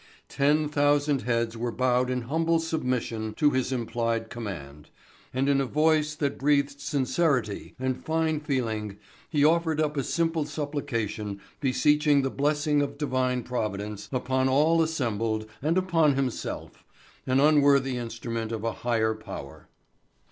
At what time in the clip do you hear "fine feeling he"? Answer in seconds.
8.03-9.45